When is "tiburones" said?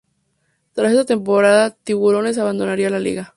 1.75-2.39